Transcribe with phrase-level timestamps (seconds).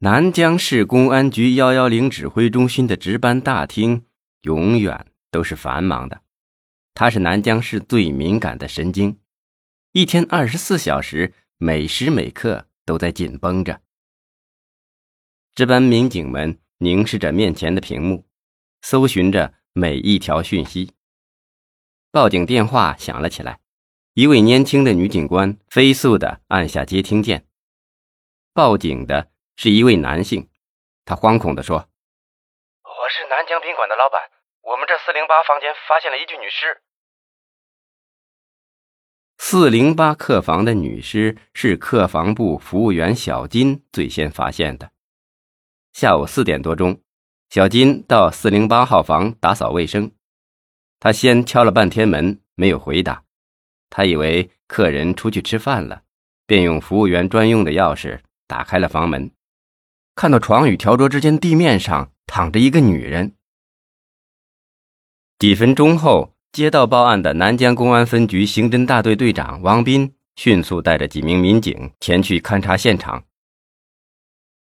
[0.00, 4.06] 南江市公安局幺幺零指挥中心的值班大厅
[4.42, 6.22] 永远都是繁忙的，
[6.94, 9.18] 它是南江市最敏感的神经，
[9.90, 13.80] 一天二十四小时，每时每刻都在紧绷着。
[15.56, 18.24] 值班民警们凝视着面前的屏幕，
[18.82, 20.92] 搜寻着每一条讯息。
[22.12, 23.58] 报警电话响了起来，
[24.14, 27.48] 一位年轻的女警官飞速地按下接听键。
[28.54, 30.48] 报警的是一位男性，
[31.04, 31.78] 他惶恐地说
[32.84, 34.30] ：“我是南江宾馆的老板，
[34.62, 36.80] 我们这四零八房间发现了一具女尸。”
[39.36, 44.92] 四零八客房的女尸是客房部服务员小金最先发现的。
[45.92, 47.02] 下午四点多钟，
[47.50, 50.12] 小金到四零八号房打扫卫生。
[51.00, 53.24] 他先敲了半天门，没有回答。
[53.90, 56.04] 他以为客人出去吃饭了，
[56.46, 59.32] 便用服务员专用的钥匙打开了房门，
[60.18, 63.36] 看到床与条桌之间地面上躺着一个女人。
[65.38, 73.26] 几分钟后，接到报案的南江公安分局刑侦大队队长王斌迅速带着几名民警前去勘察现场。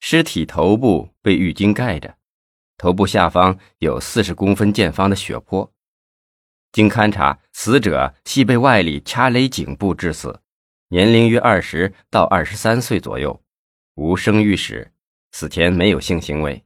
[0.00, 2.16] 尸体头部被浴巾盖着，
[2.78, 5.70] 头部下方有四十公分见方的血泊。
[6.72, 10.40] 经勘查，死者系被外力掐勒颈部致死，
[10.88, 13.42] 年龄约二十到二十三岁左右，
[13.96, 14.93] 无生育史，
[15.36, 16.64] 死前没有性行为。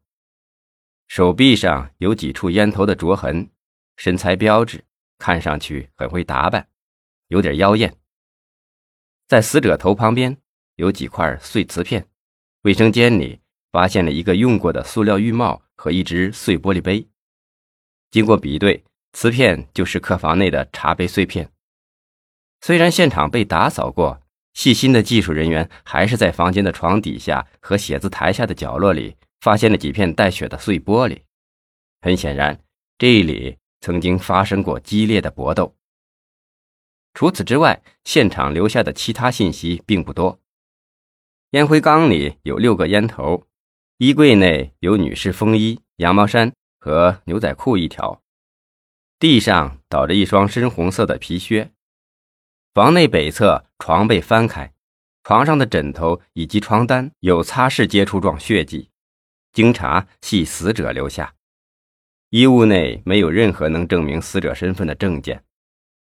[1.07, 3.51] 手臂上有几处烟头的灼痕，
[3.97, 4.85] 身材标致，
[5.17, 6.69] 看上去很会打扮，
[7.29, 7.97] 有点妖艳。
[9.27, 10.37] 在死者头旁边
[10.75, 12.07] 有几块碎瓷片，
[12.61, 13.41] 卫生间里
[13.73, 17.09] 发现了一个用过的塑料浴帽和一只碎玻璃杯，
[18.11, 18.85] 经过比对。
[19.15, 21.51] 瓷片就是客房内的茶杯碎片。
[22.61, 24.21] 虽然现场被打扫过，
[24.59, 31.23] 细心的技术人员还是在房间的床底下和写字台下的角落里发现了几片带血的碎玻璃。
[32.01, 32.61] 很显然，
[32.99, 35.77] 这里曾经发生过激烈的搏斗。
[37.15, 40.41] 除此之外，现场留下的其他信息并不多。
[41.51, 43.47] 烟灰缸里有六个烟头，
[43.99, 48.21] 衣柜内有女士风衣、羊毛衫和牛仔裤一条。
[49.21, 51.71] 地上倒着一双深红色的皮靴，
[52.75, 54.73] 房内北侧床被翻开，
[55.25, 58.91] 床上的枕头以及床单有擦拭接触状血迹，
[59.53, 61.35] 经查系死者留下。
[62.31, 65.45] 衣物内没有任何能证明死者身份的证件，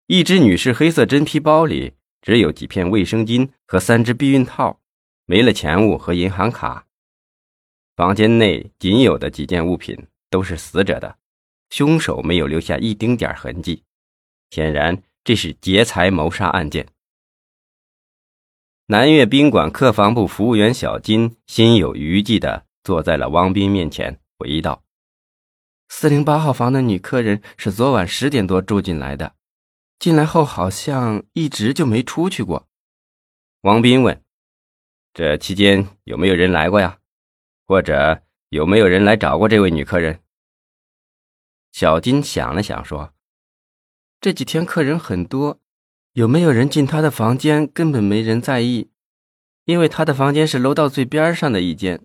[0.07, 4.81] 一只女士黑色真皮包里只有几片卫生巾和三只避孕套，
[5.27, 6.87] 没了钱物和银行卡。
[7.97, 11.19] 房间内仅有的几件物品都是死者的。
[11.71, 13.83] 凶手没有留下一丁点痕迹，
[14.51, 16.87] 显然这是劫财谋杀案件。
[18.87, 24.83] 南岳宾馆客房部服务员小金心有余悸地坐在了汪斌面前，回忆道
[25.89, 29.37] ：“四零八号房的女客人是昨晚十点多住进来的，
[30.01, 32.67] 进来后好像一直就没出去过。”
[33.63, 34.21] 汪斌问
[35.15, 36.99] ：“这期间有没有人来过呀？
[37.67, 40.19] 或者有没有人来找过这位女客人？”
[41.71, 43.15] 小金想了想，说
[44.21, 45.61] ：“这几天客人很多，
[46.15, 48.91] 有没有人进他的房间，根本没人在意，
[49.65, 52.05] 因为他的房间是楼道最边上的一间，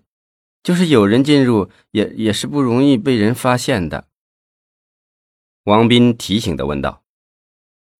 [0.62, 4.08] 就是有人进入，也也是不容易被人发现的。”
[5.64, 7.04] 王斌提醒的问道：“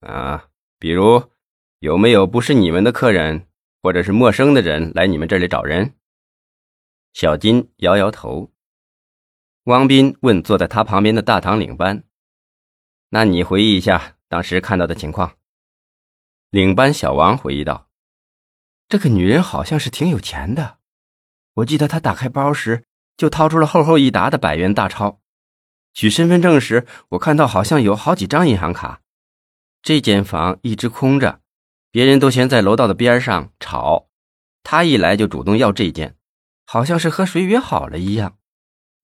[0.01, 0.49] 啊，
[0.79, 1.25] 比如
[1.81, 3.47] 有没有不是你们的客人，
[3.83, 5.93] 或者是陌生的人来你们这里找人？”
[7.13, 8.51] 小金摇摇头。
[9.65, 12.05] 汪斌问坐在他旁边的大堂领班
[13.11, 15.35] ：“那你回忆一下当时看到的情况。”
[16.51, 17.89] 领班小王回忆道
[18.89, 20.79] ：“这个女人好像是挺有钱的，
[21.57, 22.87] 我记得她打开包时
[23.19, 25.21] 就掏出了厚厚一沓的百元大钞。
[25.93, 29.03] 取身份证时，我看到好像有好几张银行卡。
[29.83, 31.41] 这间房一直空着，
[31.91, 34.09] 别人都先在楼道的边上吵，
[34.63, 36.17] 她一来就主动要这间，
[36.65, 38.39] 好像是和谁约好了一样。”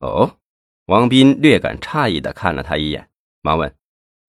[0.00, 0.38] 哦。
[0.86, 3.08] 王斌略感诧异的看了他一眼，
[3.40, 3.74] 忙问：“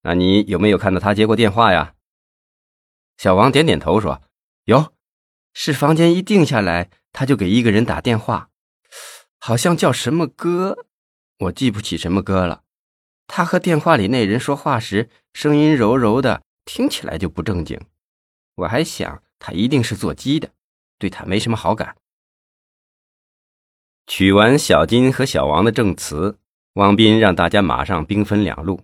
[0.03, 1.94] 那你有没有看到他接过电话呀？”
[3.17, 4.21] 小王点点头说
[4.65, 4.93] ：“有，
[5.53, 8.49] 是房间一定下来，他就给一个人打电话，
[9.39, 10.85] 好像叫什么哥，
[11.39, 12.63] 我记不起什么哥了。
[13.27, 17.79] 他和电话里那人说话时，声音柔柔的，听起来就不正经。
[18.55, 20.51] 我还想他一定是做鸡的，
[20.99, 21.95] 对他没什么好感。”
[24.07, 26.37] 取完小金和小王的证词。
[26.73, 28.81] 王斌让大家马上兵分两路，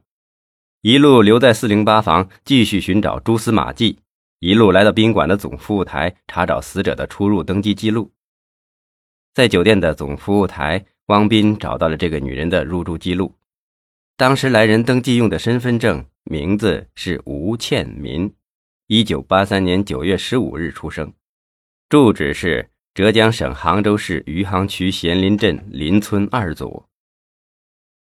[0.79, 3.99] 一路留在四零八房继续寻找蛛丝马迹，
[4.41, 8.11] 一路来到宾馆的总服务台查找死者的出入登记记录。
[9.35, 13.35] 在酒店的总服务台，汪斌找到了这个女人的入住记录。
[14.17, 18.33] 当时来人登记用的身份证名字是吴倩民，
[18.88, 21.13] 一九八三年九月十五日出生，
[21.88, 26.83] 住址是浙江省杭州市余杭区咸林镇林村二组。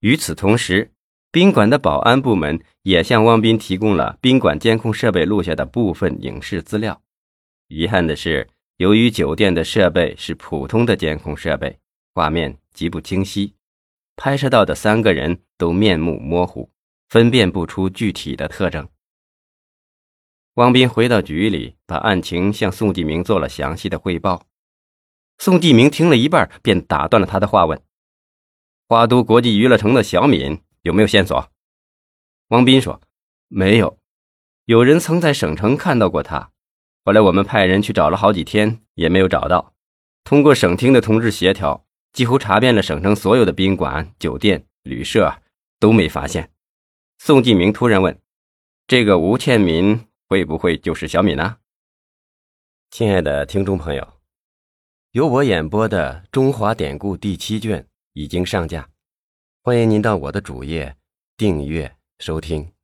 [0.00, 0.92] 与此同时，
[1.36, 7.02] 宾馆的保安部门也向汪斌提供了宾馆监控设备录下的部分影视资料。
[7.68, 8.48] 遗憾的是，
[8.78, 11.78] 由于酒店的设备是普通的监控设备，
[12.14, 13.52] 画面极不清晰，
[14.16, 16.70] 拍摄到的三个人都面目模糊，
[17.10, 18.88] 分辨不出具体的特征。
[20.54, 24.46] 汪斌回到局里，把案情向宋继明做了详细的汇报。
[25.36, 27.78] 宋继明听了一半，便打断了他的话，问
[28.88, 31.50] ：“花都国际娱乐城的小敏有没有线索？”
[32.50, 33.00] 汪斌说
[33.48, 33.98] ：“没有，
[34.66, 36.52] 有人曾在省城看到过他。”
[37.04, 39.74] 后来我们派人去找了好几天，也没有找到。
[40.22, 45.42] 通过省厅的同志协调，几乎查遍了省城所有的宾馆、酒店、旅社，
[45.80, 46.52] 都没发现。
[47.18, 48.20] 宋继明突然问
[48.86, 51.58] ：“这个吴倩民会不会就是小敏呢？”
[52.90, 54.20] 亲爱的听众朋友，
[55.12, 58.88] 由我演播的《中华典故》第七卷已经上架，
[59.66, 60.94] 欢迎您到我的主页
[61.36, 62.75] 订阅收听。